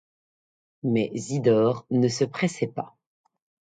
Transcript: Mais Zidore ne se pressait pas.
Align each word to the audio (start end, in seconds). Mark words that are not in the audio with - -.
Mais 0.81 1.11
Zidore 1.15 1.85
ne 1.91 2.07
se 2.07 2.25
pressait 2.25 2.65
pas. 2.65 2.97